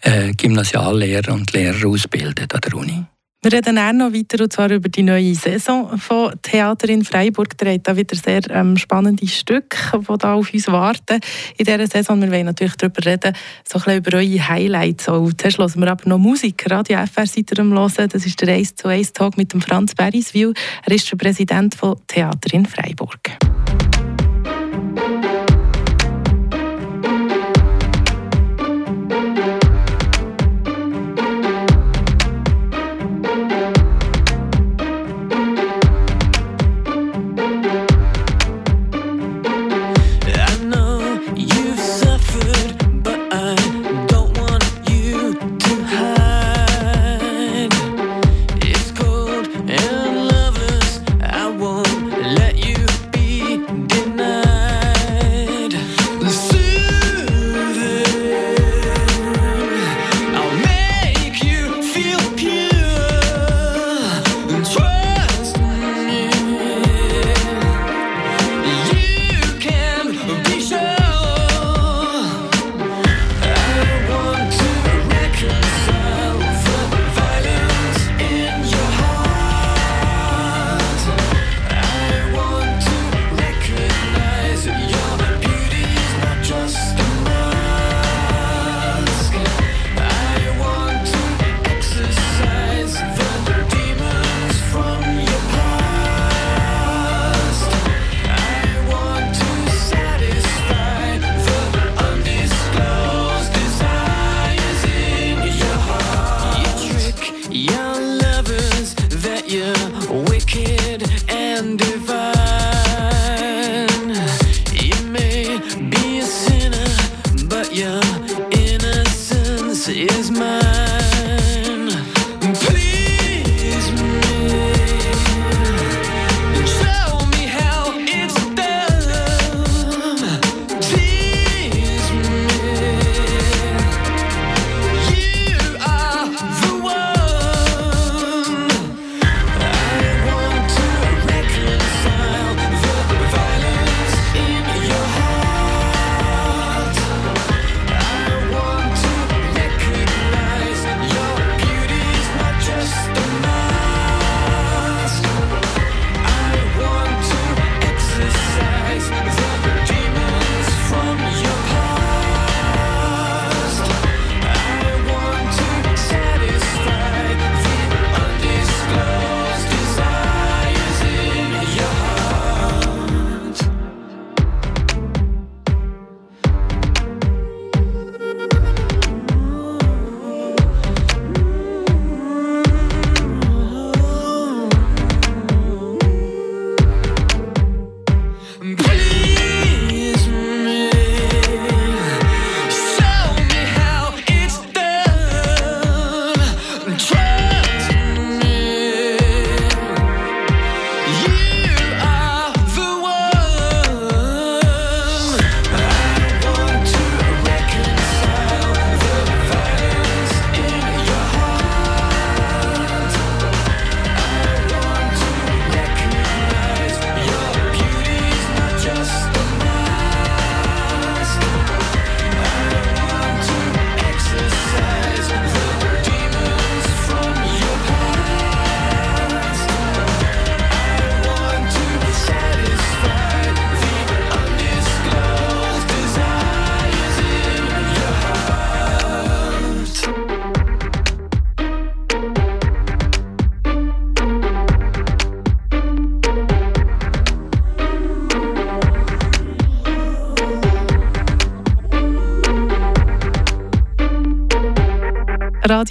äh, 0.00 0.32
Gymnasiallehrer 0.32 1.32
und 1.32 1.52
Lehrer 1.52 1.86
ausgebildet 1.86 2.52
an 2.52 2.60
der 2.60 2.74
Uni. 2.74 3.04
Wir 3.44 3.54
reden 3.54 3.76
auch 3.76 3.92
noch 3.92 4.12
weiter, 4.12 4.44
und 4.44 4.52
zwar 4.52 4.70
über 4.70 4.88
die 4.88 5.02
neue 5.02 5.34
Saison 5.34 5.98
von 5.98 6.32
Theater 6.42 6.88
in 6.88 7.04
Freiburg. 7.04 7.58
Da 7.58 7.76
da 7.76 7.96
wieder 7.96 8.14
sehr 8.14 8.48
ähm, 8.50 8.76
spannende 8.76 9.26
Stücke, 9.26 9.98
die 9.98 10.18
da 10.18 10.34
auf 10.34 10.54
uns 10.54 10.68
warten 10.68 11.18
in 11.56 11.64
dieser 11.64 11.88
Saison. 11.88 12.22
Wir 12.22 12.30
wollen 12.30 12.46
natürlich 12.46 12.76
darüber 12.76 13.04
reden, 13.04 13.34
so 13.68 13.80
ein 13.80 13.82
bisschen 13.82 13.98
über 13.98 14.16
eure 14.18 14.48
Highlights. 14.48 15.08
Und 15.08 15.40
zuerst 15.40 15.58
hören 15.58 15.80
wir 15.80 15.90
aber 15.90 16.08
noch 16.08 16.18
Musik. 16.18 16.70
Radio 16.70 17.04
FR 17.04 17.26
seid 17.26 17.50
ihr 17.50 17.58
am 17.58 17.72
Hören. 17.72 18.08
Das 18.08 18.24
ist 18.24 18.40
der 18.40 18.54
1 18.54 18.76
zu 18.76 18.86
1 18.86 19.12
Talk 19.12 19.36
mit 19.36 19.52
dem 19.52 19.60
Franz 19.60 19.96
Beriswil. 19.96 20.54
Er 20.84 20.94
ist 20.94 21.10
der 21.10 21.16
Präsident 21.16 21.74
von 21.74 21.96
Theater 22.06 22.54
in 22.54 22.64
Freiburg. 22.64 23.18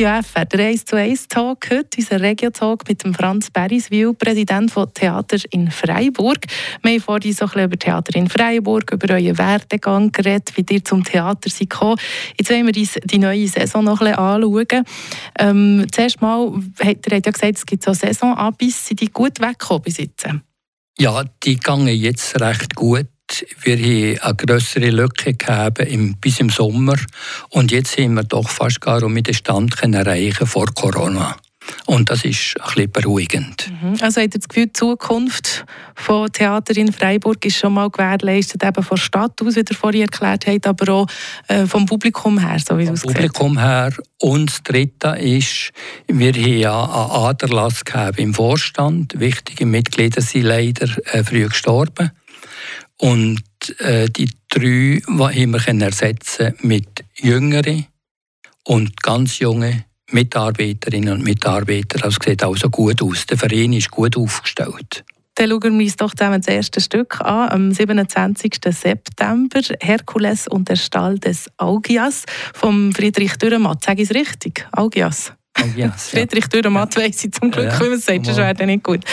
Radio 0.01 0.24
FR, 0.24 0.46
der 0.46 0.65
1 0.65 0.86
zu 0.86 0.96
1 0.96 1.27
Talk 1.27 1.70
heute, 1.70 1.89
unser 1.96 2.20
Regio-Talk 2.20 2.89
mit 2.89 3.03
dem 3.03 3.13
Franz 3.13 3.51
Beriswil, 3.51 4.15
Präsident 4.15 4.72
von 4.72 4.91
Theater 4.91 5.38
in 5.51 5.70
Freiburg. 5.70 6.39
Wir 6.81 6.93
haben 6.93 7.01
vorhin 7.01 7.34
so 7.34 7.46
über 7.46 7.77
Theater 7.77 8.15
in 8.15 8.27
Freiburg, 8.27 8.91
über 8.91 9.13
euren 9.13 9.38
Werdegang 9.38 10.12
geredet, 10.12 10.53
wie 10.55 10.65
ihr 10.74 10.84
zum 10.84 11.03
Theater 11.03 11.51
seid 11.51 11.70
gekommen. 11.70 12.00
Jetzt 12.36 12.50
wollen 12.50 12.65
wir 12.65 12.75
uns 12.75 12.98
die 13.03 13.20
neue 13.20 13.48
Saison 13.48 13.84
noch 13.84 14.01
ein 14.01 14.15
anschauen. 14.15 14.86
Ähm, 15.38 15.86
zuerst 15.91 16.20
mal, 16.20 16.51
ihr 16.79 16.88
habt 16.88 17.12
ja 17.12 17.20
gesagt, 17.20 17.58
es 17.58 17.65
gibt 17.67 17.84
so 17.84 17.93
Saisonabis, 17.93 18.88
sind 18.88 19.01
die 19.01 19.12
gut 19.12 19.39
weggekommen 19.39 19.84
bis 19.84 19.98
jetzt? 19.98 20.25
Ja, 20.98 21.24
die 21.43 21.58
gehen 21.58 21.88
jetzt 21.88 22.41
recht 22.41 22.74
gut 22.74 23.05
wir 23.63 23.77
haben 23.77 24.19
eine 24.19 24.35
größere 24.35 24.89
Lücke 24.89 25.33
gehabt 25.33 25.81
bis 26.21 26.39
im 26.39 26.50
Sommer 26.50 26.95
und 27.50 27.71
jetzt 27.71 27.97
haben 27.97 28.15
wir 28.15 28.23
doch 28.23 28.50
fast 28.50 28.81
gar 28.81 29.03
um 29.03 29.21
den 29.21 29.33
Stand 29.33 29.81
erreichen 29.81 30.47
vor 30.47 30.67
Corona. 30.73 31.35
Und 31.85 32.09
das 32.09 32.25
ist 32.25 32.55
ein 32.59 32.73
bisschen 32.73 32.91
beruhigend. 32.91 33.71
Mhm. 33.81 33.97
Also 34.01 34.21
habt 34.21 34.33
ihr 34.33 34.39
das 34.39 34.47
Gefühl, 34.47 34.67
die 34.67 34.73
Zukunft 34.73 35.65
von 35.95 36.31
Theater 36.31 36.75
in 36.75 36.91
Freiburg 36.91 37.43
ist 37.45 37.57
schon 37.57 37.73
mal 37.73 37.89
gewährleistet, 37.89 38.63
eben 38.63 38.83
von 38.83 38.95
der 38.95 39.03
Stadt 39.03 39.41
aus, 39.41 39.55
wie 39.55 39.59
ihr 39.59 39.75
vorhin 39.75 40.01
erklärt 40.01 40.47
habt, 40.47 40.67
aber 40.67 40.93
auch 40.93 41.07
äh, 41.47 41.65
vom 41.65 41.85
Publikum 41.85 42.39
her, 42.39 42.57
so 42.59 42.77
wie 42.77 42.83
es 42.83 43.01
Vom 43.01 43.13
Publikum 43.13 43.59
her. 43.59 43.93
Und 44.19 44.50
das 44.50 44.63
Dritte 44.63 45.09
ist, 45.19 45.71
wir 46.07 46.33
haben 46.33 46.57
ja 46.57 46.83
einen 46.83 47.11
Aderlass 47.25 47.83
im 48.17 48.33
Vorstand. 48.33 49.19
Wichtige 49.19 49.65
Mitglieder 49.65 50.21
sind 50.21 50.43
leider 50.43 50.88
äh, 51.13 51.23
früh 51.23 51.47
gestorben. 51.47 52.11
Und 53.01 53.41
äh, 53.79 54.10
die 54.10 54.29
drei 54.50 55.01
haben 55.08 55.51
wir 55.51 55.81
ersetzen 55.81 56.53
mit 56.62 57.03
jüngeren 57.15 57.88
und 58.63 59.01
ganz 59.01 59.39
jungen 59.39 59.86
Mitarbeiterinnen 60.12 61.15
und 61.15 61.24
Mitarbeitern. 61.24 62.01
Das 62.03 62.17
sieht 62.24 62.43
also 62.43 62.70
gut 62.70 63.01
aus. 63.01 63.25
Der 63.25 63.39
Verein 63.39 63.74
ist 63.74 63.89
gut 63.89 64.15
aufgestellt. 64.15 65.03
Dann 65.34 65.50
schauen 65.50 65.79
wir 65.79 65.86
uns 65.86 65.96
doch 65.96 66.13
zusammen 66.13 66.41
das 66.41 66.53
erste 66.53 66.79
Stück 66.79 67.22
an. 67.22 67.50
Am 67.50 67.72
27. 67.72 68.60
September 68.70 69.62
«Herkules 69.79 70.48
und 70.48 70.70
der 70.70 70.75
Stall 70.75 71.17
des 71.17 71.50
Augias» 71.58 72.25
von 72.53 72.93
Friedrich 72.93 73.36
Dürrematt. 73.38 73.84
Sage 73.84 74.03
ich 74.03 74.12
es 74.12 74.15
richtig? 74.15 74.67
Augias? 74.74 75.34
Augias 75.60 76.10
Friedrich 76.12 76.43
ja. 76.43 76.50
Dürrematt 76.50 76.96
weiss 76.98 77.24
ich 77.24 77.31
zum 77.31 77.50
Glück, 77.50 77.65
ja, 77.65 77.79
wie 77.79 77.86
man 77.86 77.93
es 77.93 78.05
sagt, 78.05 78.27
das 78.27 78.38
wäre 78.38 78.65
nicht 78.67 78.84
gut. 78.84 79.03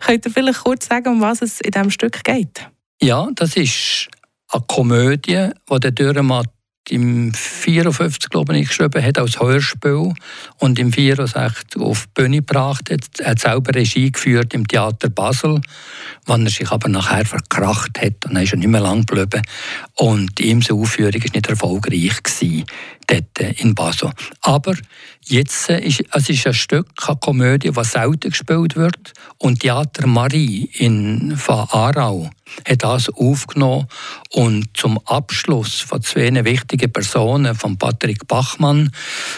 Könnt 0.00 0.24
ihr 0.24 0.32
vielleicht 0.32 0.64
kurz 0.64 0.86
sagen, 0.86 1.08
um 1.08 1.20
was 1.20 1.42
es 1.42 1.60
in 1.60 1.72
diesem 1.72 1.90
Stück 1.90 2.24
geht? 2.24 2.70
Ja, 3.02 3.28
das 3.34 3.56
ist 3.56 4.08
eine 4.50 4.64
Komödie, 4.66 5.50
die 5.70 5.80
der 5.80 5.90
Dürrematt 5.90 6.48
im 6.90 7.32
54 7.32 8.28
glaube 8.28 8.56
ich 8.58 8.68
geschrieben 8.68 9.02
hat 9.02 9.18
als 9.18 9.40
Hörspiel 9.40 10.12
und 10.58 10.78
im 10.78 10.92
64 10.92 11.80
auf 11.80 12.06
die 12.06 12.22
Bühne 12.22 12.36
gebracht 12.36 12.90
hat. 12.90 13.00
Er 13.18 13.30
hat 13.30 13.40
selber 13.40 13.74
Regie 13.74 14.12
geführt 14.12 14.52
im 14.52 14.68
Theater 14.68 15.08
Basel, 15.08 15.60
wann 16.26 16.44
er 16.44 16.50
sich 16.50 16.70
aber 16.70 16.88
nachher 16.88 17.24
verkracht 17.24 17.98
hat 18.00 18.26
und 18.26 18.34
dann 18.34 18.42
ist 18.42 18.52
er 18.52 18.58
nicht 18.58 18.68
mehr 18.68 18.82
lang 18.82 19.06
geblieben. 19.06 19.42
Und 19.94 20.38
die 20.38 20.54
Aufführung 20.54 21.14
war 21.14 21.20
nicht 21.20 21.46
erfolgreich 21.48 22.22
gewesen, 22.22 22.66
dort 23.06 23.60
in 23.60 23.74
Basel. 23.74 24.10
Aber 24.40 24.74
jetzt 25.24 25.70
ist 25.70 26.02
es 26.10 26.28
ist 26.28 26.46
ein 26.46 26.54
Stück, 26.54 26.88
eine 27.06 27.16
Komödie, 27.16 27.70
die 27.70 27.84
selten 27.84 28.30
gespielt 28.30 28.76
wird 28.76 29.12
und 29.38 29.60
Theater 29.60 30.06
Marie 30.06 30.70
in 30.74 31.36
von 31.36 31.66
Aarau 31.70 32.30
hat 32.68 32.82
das 32.82 33.08
aufgenommen 33.08 33.88
und 34.30 34.68
zum 34.74 34.98
Abschluss 35.06 35.80
von 35.80 36.02
zwei 36.02 36.44
wichtigen 36.44 36.92
Personen, 36.92 37.54
von 37.54 37.78
Patrick 37.78 38.26
Bachmann 38.28 38.90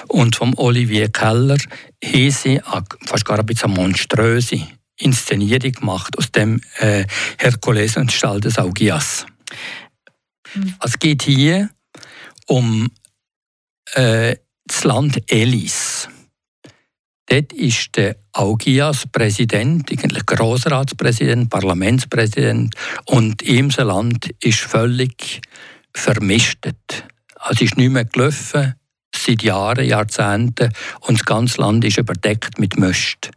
und 0.09 0.37
von 0.37 0.55
Olivier 0.57 1.09
Keller, 1.09 1.59
haben 2.05 2.31
sie 2.31 2.61
fast 3.07 3.25
gar 3.25 3.39
ein 3.39 3.47
bisschen 3.47 3.73
monströse 3.73 4.67
Inszenierung 4.99 5.73
gemacht 5.73 6.17
aus 6.19 6.33
dem 6.33 6.61
äh, 6.79 7.05
Herkules 7.39 7.97
und 7.97 8.13
Stall 8.13 8.41
des 8.41 8.59
Augias. 8.59 9.27
Mhm. 10.55 10.75
Es 10.83 10.99
geht 10.99 11.23
hier 11.23 11.71
um 12.47 12.91
äh, 13.95 14.37
das 14.67 14.85
Land 14.85 15.31
Elis. 15.31 16.09
Dort 17.27 17.53
ist 17.53 17.97
der 17.97 18.17
Augias 18.33 19.07
Präsident, 19.11 19.91
eigentlich 19.91 20.25
Großratspräsident, 20.27 21.51
Parlamentspräsident 21.51 22.75
und 23.07 23.43
ihm 23.43 23.71
Land 23.71 24.31
ist 24.41 24.61
völlig 24.61 25.41
vermischtet. 25.93 27.05
Es 27.51 27.61
ist 27.61 27.77
nicht 27.77 27.91
mehr 27.91 28.05
gelaufen, 28.05 28.75
seit 29.15 29.43
Jahren, 29.43 29.85
Jahrzehnten 29.85 30.73
und 31.01 31.19
das 31.19 31.25
ganze 31.25 31.61
Land 31.61 31.85
ist 31.85 31.99
überdeckt 31.99 32.59
mit 32.59 32.79
Mist. 32.79 33.31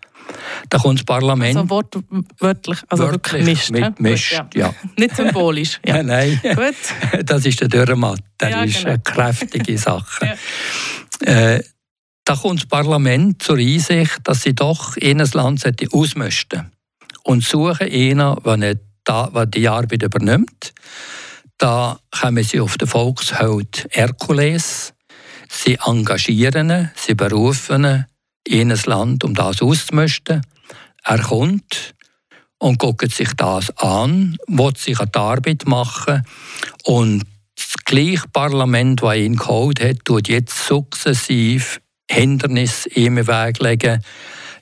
Da 0.70 0.78
kommt 0.78 1.00
das 1.00 1.06
Parlament. 1.06 1.58
Also 1.58 1.70
wortwörtlich, 1.70 2.80
also 2.88 3.04
wörtlich 3.04 3.46
Mist. 3.46 3.72
Mit 3.72 4.00
Mist, 4.00 4.32
ja. 4.32 4.50
ja. 4.54 4.74
Nicht 4.98 5.16
symbolisch. 5.16 5.80
Ja. 5.86 6.04
Nein, 6.04 6.40
Gut. 6.56 7.26
das 7.26 7.46
ist 7.46 7.62
der 7.62 7.68
Dürrematt. 7.68 8.20
Das 8.38 8.52
ja, 8.52 8.64
ist 8.64 8.78
genau. 8.78 8.90
eine 8.90 9.00
kräftige 9.00 9.78
Sache. 9.78 10.38
ja. 11.26 11.56
äh, 11.56 11.64
da 12.26 12.36
kommt 12.36 12.60
das 12.60 12.68
Parlament 12.68 13.42
zur 13.42 13.58
Einsicht, 13.58 14.20
dass 14.24 14.44
sie 14.44 14.54
doch 14.54 14.96
jenes 14.98 15.34
Land 15.34 15.66
ausmüssten 15.92 16.72
und 17.24 17.44
suchen 17.44 17.92
einen, 17.92 18.36
der 19.08 19.46
die 19.48 19.68
Arbeit 19.68 20.04
übernimmt. 20.04 20.74
Da 21.58 22.00
kommen 22.12 22.44
sie 22.44 22.60
auf 22.60 22.78
den 22.78 22.88
Volksheld 22.88 23.88
Herkules. 23.90 24.94
Sie 25.50 25.80
engagieren 25.84 26.70
ihn, 26.70 26.92
sie 26.96 27.16
berufen 27.16 27.84
ihn 27.84 28.06
ein 28.50 28.70
Land, 28.86 29.24
um 29.24 29.34
das 29.34 29.62
auszumüsten. 29.62 30.42
Er 31.04 31.20
kommt 31.20 31.96
und 32.58 32.80
guckt 32.80 33.12
sich 33.12 33.34
das 33.34 33.76
an, 33.78 34.38
will 34.48 34.76
sich 34.76 35.00
an 35.00 35.10
die 35.14 35.20
Arbeit 35.20 35.66
machen 35.66 36.24
und 36.84 37.24
das 37.56 37.76
gleiche 37.86 38.28
Parlament, 38.32 39.02
das 39.02 39.16
ihn 39.18 39.36
geholt 39.36 39.82
hat, 39.82 40.06
tut 40.06 40.28
jetzt 40.28 40.68
sukzessiv 40.68 41.82
Hindernisse 42.10 42.90
ihm 42.90 43.18
im 43.18 43.28
Weg 43.28 43.60
legen. 43.60 44.04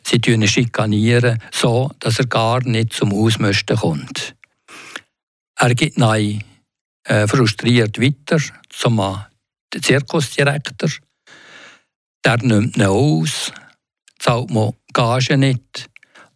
Sie 0.04 0.21
ihn 0.26 0.47
schikanieren, 0.47 1.39
so 1.52 1.91
dass 2.00 2.19
er 2.19 2.28
gar 2.28 2.63
nicht 2.63 2.93
zum 2.93 3.13
Ausmüsten 3.13 3.78
kommt. 3.78 4.36
Er 5.56 5.73
geht 5.76 5.97
nein, 5.97 6.43
äh, 7.04 7.28
frustriert 7.28 8.00
weiter 8.02 8.39
zum 8.69 9.26
Zirkusdirektor. 9.82 10.89
Der 12.23 12.38
nimmt 12.38 12.78
ihn 12.78 12.84
aus, 12.84 13.52
zahlt 14.19 14.49
man 14.51 14.73
Gage 14.93 15.38
nicht. 15.38 15.89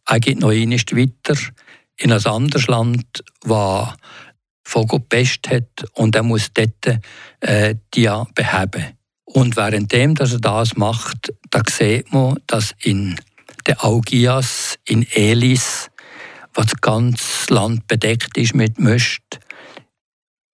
Er 0.07 0.19
geht 0.19 0.39
noch 0.39 0.51
einmal 0.51 0.77
weiter 0.77 1.39
in 1.97 2.11
ein 2.11 2.25
anderes 2.25 2.67
Land, 2.67 3.23
das 3.41 3.93
Vogelpest 4.63 5.49
hat 5.49 5.85
und 5.93 6.15
er 6.15 6.23
muss 6.23 6.51
dort 6.53 6.99
äh, 7.41 7.75
die 7.93 8.09
beheben. 8.35 8.97
Und 9.25 9.55
währenddem 9.55 10.15
dass 10.15 10.33
er 10.33 10.39
das 10.39 10.75
macht, 10.75 11.33
da 11.49 11.61
sieht 11.69 12.11
man, 12.11 12.37
dass 12.47 12.73
in 12.79 13.19
der 13.65 13.83
Augias, 13.83 14.77
in 14.85 15.05
Elis, 15.11 15.89
was 16.53 16.67
das 16.67 16.81
ganze 16.81 17.53
Land 17.53 17.87
bedeckt 17.87 18.37
ist 18.37 18.55
mit 18.55 18.79
Mist, 18.79 19.39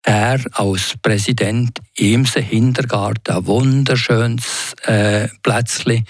er 0.03 0.39
als 0.53 0.95
Präsident 1.01 1.79
im 1.95 2.25
Hintergarten 2.25 3.35
ein 3.35 3.45
wunderschönes 3.45 4.73
äh, 4.83 5.27
Plätzchen 5.43 6.05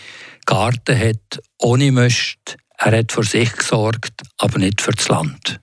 Garten 0.48 0.98
hat, 0.98 1.40
ohne 1.60 1.92
Mist. 1.92 2.58
Er 2.78 2.98
hat 2.98 3.12
für 3.12 3.24
sich 3.24 3.52
gesorgt, 3.52 4.22
aber 4.38 4.58
nicht 4.58 4.82
für 4.82 4.92
das 4.92 5.10
Land. 5.10 5.60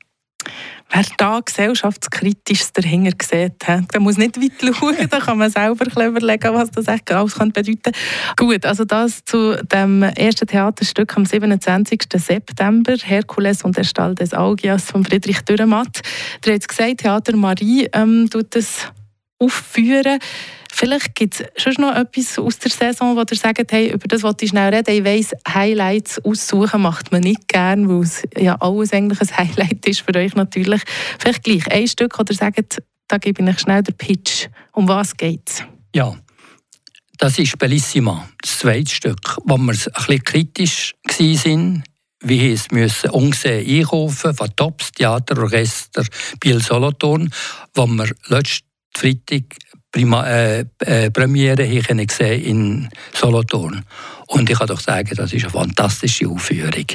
Wer 0.90 1.04
da 1.16 1.40
gesellschaftskritisch 1.40 2.72
dahinter 2.74 3.16
sieht, 3.24 3.66
der 3.66 4.00
muss 4.00 4.18
nicht 4.18 4.36
weit 4.36 4.76
schauen, 4.76 5.08
da 5.08 5.18
kann 5.20 5.38
man 5.38 5.50
selber 5.50 5.86
überlegen, 6.06 6.54
was 6.54 6.70
das 6.70 6.86
echt 6.86 7.10
alles 7.10 7.34
bedeuten 7.34 7.80
kann. 7.82 7.94
Gut, 8.36 8.66
also 8.66 8.84
das 8.84 9.24
zu 9.24 9.56
dem 9.64 10.02
ersten 10.02 10.46
Theaterstück 10.46 11.16
am 11.16 11.24
27. 11.24 12.02
September, 12.14 12.94
Herkules 13.02 13.62
und 13.62 13.76
der 13.78 13.84
Stall 13.84 14.14
des 14.14 14.34
Augias 14.34 14.84
von 14.84 15.04
Friedrich 15.04 15.40
Dürrematt. 15.40 16.02
Der 16.44 16.54
hat 16.56 16.68
gesagt, 16.68 16.98
Theater 16.98 17.34
Marie 17.36 17.88
ähm, 17.92 18.28
tut 18.30 18.54
das 18.54 18.92
aufführen. 19.38 20.18
Vielleicht 20.76 21.14
gibt 21.14 21.40
es 21.40 21.62
schon 21.62 21.74
noch 21.78 21.94
etwas 21.94 22.36
aus 22.36 22.58
der 22.58 22.70
Saison, 22.72 23.14
wo 23.14 23.20
ihr 23.20 23.36
sagt, 23.36 23.70
hey, 23.70 23.92
über 23.92 24.08
das 24.08 24.24
wollte 24.24 24.44
ich 24.44 24.50
schnell 24.50 24.74
reden. 24.74 24.92
Ich 24.92 25.04
weiss, 25.04 25.30
Highlights 25.48 26.18
aussuchen 26.24 26.82
macht 26.82 27.12
man 27.12 27.20
nicht 27.20 27.46
gern, 27.46 27.88
weil 27.88 28.02
es 28.02 28.24
ja 28.36 28.56
alles 28.56 28.92
eigentlich 28.92 29.20
ein 29.20 29.38
Highlight 29.38 29.86
ist 29.86 30.00
für 30.00 30.18
euch 30.18 30.34
natürlich. 30.34 30.82
Vielleicht 31.20 31.44
gleich 31.44 31.70
ein 31.70 31.86
Stück 31.86 32.18
oder 32.18 32.34
sagt, 32.34 32.82
da 33.06 33.18
gebe 33.18 33.40
ich 33.40 33.48
euch 33.48 33.60
schnell 33.60 33.84
den 33.84 33.94
Pitch. 33.94 34.48
Um 34.72 34.88
was 34.88 35.16
geht 35.16 35.48
es? 35.48 35.62
Ja, 35.94 36.16
das 37.18 37.38
ist 37.38 37.56
Bellissima, 37.56 38.28
das 38.42 38.58
zweite 38.58 38.92
Stück, 38.92 39.38
wo 39.44 39.56
wir 39.56 39.72
ein 39.72 39.76
bisschen 39.76 40.24
kritisch 40.24 40.94
waren 41.04 41.84
wie 42.26 42.52
es 42.52 42.70
müssen 42.70 43.10
ungesehen 43.10 43.80
einkaufen 43.80 44.34
von 44.34 44.56
Tops 44.56 44.90
Theaterorchester 44.92 46.04
Biel 46.40 46.60
Solothurn, 46.60 47.30
wo 47.74 47.86
wir 47.86 48.10
letzten 48.28 48.66
Freitag 48.96 49.44
Prima, 49.94 50.26
äh, 50.26 50.64
äh, 50.80 51.08
Premiere 51.12 51.68
gesehen 51.68 52.42
in 52.42 52.88
Solothurn. 53.12 53.84
Und 54.26 54.50
ich 54.50 54.58
kann 54.58 54.66
doch 54.66 54.80
sagen, 54.80 55.14
das 55.14 55.32
ist 55.32 55.44
eine 55.44 55.52
fantastische 55.52 56.28
Aufführung. 56.28 56.86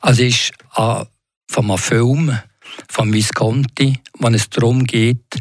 Also 0.00 0.24
es 0.24 0.28
ist 0.30 0.52
äh, 0.76 1.04
von 1.48 1.70
einem 1.70 1.78
Film 1.78 2.36
von 2.88 3.12
Visconti, 3.12 3.96
wo 4.18 4.26
es 4.26 4.50
darum 4.50 4.82
geht, 4.82 5.36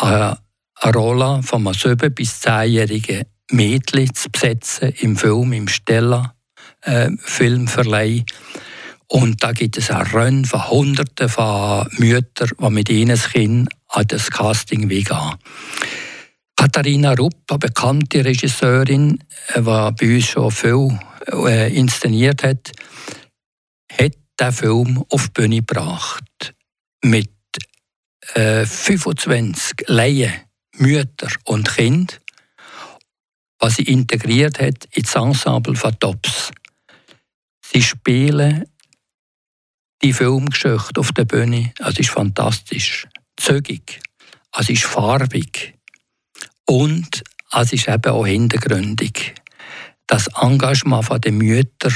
äh, 0.00 0.04
eine 0.04 0.94
Rolle 0.94 1.42
von 1.42 1.66
einem 1.66 1.76
7- 1.76 2.08
bis 2.08 2.40
10-jährigen 2.40 3.24
Mädchen 3.50 4.14
zu 4.14 4.30
besetzen 4.30 4.94
im 5.00 5.18
Film, 5.18 5.52
im 5.52 5.68
Stella 5.68 6.32
äh. 6.80 7.10
Und 9.06 9.42
da 9.42 9.52
gibt 9.52 9.76
es 9.76 9.90
auch 9.90 10.14
Rennen 10.14 10.46
von 10.46 10.70
Hunderten 10.70 11.28
von 11.28 11.88
Müttern, 11.98 12.50
die 12.58 12.70
mit 12.70 12.88
ihnen 12.88 13.18
Kind 13.18 13.68
an 13.88 14.06
das 14.06 14.30
Casting 14.30 14.88
gehen. 14.88 15.34
Katharina 16.58 17.12
Rupp, 17.14 17.36
eine 17.50 17.58
bekannte 17.60 18.24
Regisseurin, 18.24 19.22
die 19.54 19.60
bei 19.60 19.94
uns 20.00 20.26
schon 20.26 20.50
viel 20.50 20.98
äh, 21.30 21.72
inszeniert 21.72 22.42
hat, 22.42 22.72
hat 23.92 24.16
den 24.40 24.52
Film 24.52 25.04
auf 25.08 25.28
die 25.28 25.32
Bühne 25.34 25.56
gebracht. 25.58 26.54
Mit 27.04 27.30
äh, 28.34 28.66
25 28.66 29.86
Laien, 29.86 30.32
Mütter 30.78 31.28
und 31.44 31.72
Kind, 31.72 32.20
was 33.60 33.76
sie 33.76 33.84
integriert 33.84 34.58
hat 34.58 34.84
ins 34.96 35.14
Ensemble 35.14 35.76
von 35.76 35.96
Tops. 36.00 36.50
Sie 37.64 37.82
spielen 37.82 38.64
die 40.02 40.12
Filmgeschichte 40.12 40.98
auf 40.98 41.12
der 41.12 41.24
Bühne. 41.24 41.72
Es 41.78 42.00
ist 42.00 42.10
fantastisch, 42.10 43.06
zügig, 43.36 44.00
es 44.58 44.68
ist 44.70 44.82
farbig 44.82 45.77
und 46.68 47.24
es 47.52 47.72
ist 47.72 47.88
eben 47.88 48.12
auch 48.12 48.26
hintergründig. 48.26 49.34
Das 50.06 50.28
Engagement 50.40 51.24
der 51.24 51.32
Mütter, 51.32 51.90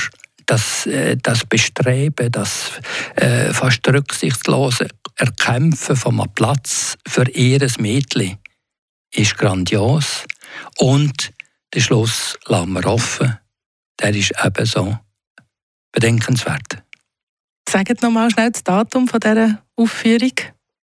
das, 0.47 0.87
äh, 0.87 1.17
das 1.23 1.45
Bestreben, 1.45 2.33
das 2.33 2.73
äh, 3.17 3.53
fast 3.53 3.87
rücksichtslose 3.87 4.89
Erkämpfen 5.17 5.95
von 5.95 6.21
einem 6.21 6.33
Platz 6.33 6.97
für 7.07 7.29
ihr 7.29 7.67
Mädchen 7.79 8.39
ist 9.15 9.37
grandios. 9.37 10.25
Und 10.79 11.33
der 11.75 11.81
Schluss 11.81 12.39
lassen 12.47 12.73
wir 12.73 12.87
offen. 12.87 13.39
Der 14.01 14.15
ist 14.15 14.33
ebenso 14.43 14.99
bedenkenswert. 15.93 16.83
Sagt 17.69 18.03
noch 18.03 18.11
mal 18.11 18.31
schnell 18.31 18.51
das 18.51 18.65
Datum 18.65 19.07
von 19.07 19.21
dieser 19.21 19.63
Aufführung. 19.77 20.33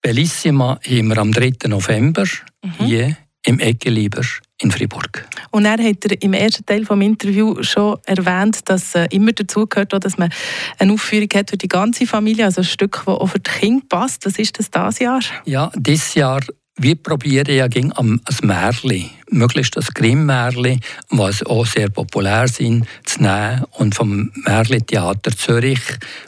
Bellissima 0.01 0.81
haben 0.83 1.09
wir 1.09 1.19
am 1.19 1.33
3. 1.33 1.69
November 1.69 2.25
mhm. 2.63 2.73
hier 2.79 3.17
im 3.45 3.61
Eckelieber 3.61 4.23
in 4.61 4.71
Fribourg. 4.71 5.27
Und 5.51 5.65
er 5.67 5.73
hat 5.73 6.05
er 6.05 6.23
im 6.23 6.33
ersten 6.33 6.65
Teil 6.65 6.85
des 6.85 6.91
Interviews 6.91 7.67
schon 7.67 7.99
erwähnt, 8.07 8.61
dass 8.69 8.95
äh, 8.95 9.07
immer 9.11 9.33
dazu 9.33 9.67
gehört, 9.67 9.93
dass 9.93 10.17
man 10.17 10.31
eine 10.79 10.93
Aufführung 10.93 11.29
hat 11.35 11.51
für 11.51 11.57
die 11.57 11.69
ganze 11.69 12.07
Familie, 12.07 12.47
also 12.47 12.63
ein 12.63 12.65
Stück, 12.65 13.03
das 13.05 13.15
auch 13.15 13.27
für 13.27 13.41
die 13.41 13.51
Kinder 13.51 13.85
passt. 13.89 14.25
Was 14.25 14.39
ist 14.39 14.59
das 14.59 14.71
dieses 14.71 14.99
Jahr? 15.01 15.21
Ja, 15.45 15.71
dieses 15.77 16.15
Jahr 16.15 16.41
wir 16.77 16.97
probieren 16.97 17.55
ja 17.55 17.69
gegen 17.69 17.93
ein 17.93 18.21
Märchen, 18.43 19.11
möglichst 19.31 19.77
das 19.77 19.95
Grimm-Märchen, 19.95 20.81
was 21.09 21.47
auch 21.47 21.67
sehr 21.67 21.89
populär 21.89 22.49
sind, 22.49 22.87
zu 23.05 23.23
nehmen 23.23 23.65
und 23.73 23.95
vom 23.95 24.33
Märchen-Theater 24.45 25.37
Zürich, 25.37 25.81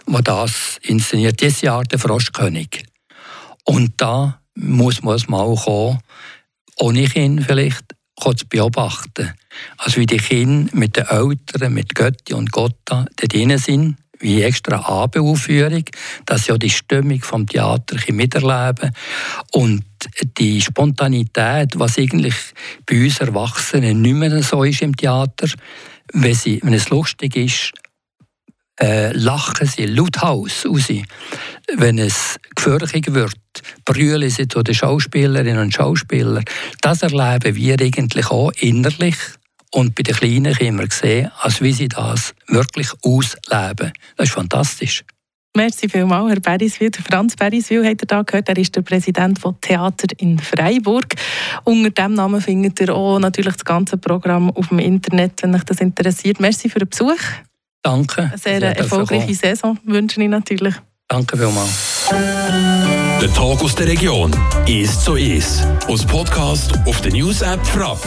wo 0.07 0.21
das 0.21 0.79
inszeniert, 0.83 1.41
dieses 1.41 1.63
Jahr 1.63 1.83
der 1.83 1.99
Froschkönig. 1.99 2.85
Und 3.65 3.95
da 3.97 4.41
muss 4.55 5.03
man 5.03 5.17
es 5.17 5.29
mal 5.29 5.53
kommen, 5.57 5.99
ohne 6.79 7.05
Kind 7.05 7.45
vielleicht 7.45 7.85
zu 8.19 8.47
beobachten. 8.49 9.33
Also 9.79 10.01
wie 10.01 10.07
die 10.07 10.17
Kinder 10.17 10.71
mit 10.75 10.97
den 10.97 11.07
Eltern, 11.07 11.75
mit 11.75 11.95
Götti 11.95 12.35
und 12.35 12.51
Gotta 12.51 13.07
dort 13.17 13.33
drin 13.33 13.57
sind, 13.59 13.97
wie 14.19 14.43
extra 14.43 14.81
Abendaufführung, 14.81 15.85
dass 16.25 16.45
sie 16.45 16.53
ja 16.53 16.59
die 16.59 16.71
Stimmung 16.71 17.21
vom 17.21 17.47
Theater 17.47 17.97
miterleben 18.13 18.93
und 19.53 19.85
die 20.39 20.61
Spontanität, 20.61 21.79
was 21.79 21.99
eigentlich 21.99 22.35
bei 22.87 23.05
uns 23.05 23.21
Erwachsenen 23.21 24.01
nicht 24.01 24.15
mehr 24.15 24.43
so 24.43 24.65
ist 24.65 24.83
im 24.83 24.97
Theater, 24.97 25.49
wenn, 26.13 26.35
sie, 26.35 26.61
wenn 26.63 26.73
es 26.73 26.89
lustig 26.89 27.37
ist, 27.37 27.73
äh, 28.81 29.13
lachen 29.13 29.67
sie 29.67 29.87
lauthals 29.87 30.67
raus. 30.67 30.89
Wenn 31.77 31.99
es 31.99 32.39
gefährlich 32.55 33.13
wird, 33.13 33.35
brüllen 33.85 34.31
sie 34.31 34.49
zu 34.49 34.63
den 34.63 34.75
Schauspielerinnen 34.75 35.59
und 35.59 35.75
Schauspielern. 35.75 36.45
Das 36.81 37.03
erleben 37.03 37.57
wir 37.57 37.81
eigentlich 37.81 38.31
auch 38.31 38.53
innerlich. 38.61 39.17
Und 39.73 39.95
bei 39.95 40.03
den 40.03 40.15
Kleinen 40.15 40.55
können 40.55 40.79
wir 40.79 40.89
sehen, 40.91 41.31
als 41.41 41.61
wie 41.61 41.73
sie 41.73 41.89
das 41.89 42.35
wirklich 42.47 42.89
ausleben. 43.03 43.93
Das 44.17 44.29
ist 44.29 44.35
fantastisch. 44.35 45.05
Merci 45.57 45.89
vielmals, 45.89 46.31
Herr 46.31 46.41
Beriswil. 46.41 46.91
Franz 46.93 47.35
Beriswil 47.35 47.85
hat 47.87 48.03
er 48.03 48.07
da 48.07 48.23
gehört. 48.23 48.51
Er 48.51 48.59
ist 48.59 48.77
der 48.77 48.83
Präsident 48.83 49.39
von 49.39 49.59
Theater 49.63 50.07
in 50.19 50.39
Freiburg. 50.39 51.15
Unter 51.65 51.89
diesem 51.89 52.13
Namen 52.13 52.43
findet 52.43 52.79
ihr 52.81 52.95
auch 52.95 53.19
natürlich 53.19 53.55
das 53.55 53.65
ganze 53.65 53.97
Programm 53.97 54.51
auf 54.51 54.69
dem 54.69 54.81
Internet, 54.81 55.43
wenn 55.43 55.55
euch 55.55 55.65
das 55.65 55.81
interessiert. 55.81 56.41
Merci 56.41 56.69
für 56.69 56.81
den 56.81 56.91
Besuch. 56.91 57.17
Danke. 57.87 58.23
Eine 58.23 58.37
sehr 58.39 58.77
erfolgreiche 58.77 59.33
Saison 59.33 59.79
wünsche 59.85 60.21
ich 60.21 60.29
natürlich. 60.29 60.75
Danke 61.07 61.37
vielmals. 61.37 62.11
Der 62.11 63.33
Tag 63.33 63.63
aus 63.63 63.77
der 63.77 63.87
Region 63.87 64.33
ist 64.67 65.03
so 65.03 65.15
ist. 65.15 65.65
Aus 65.87 66.05
Podcast 66.05 66.73
auf 66.85 67.01
der 67.03 67.13
News 67.13 67.43
App 67.43 67.65
Frapp. 67.65 68.01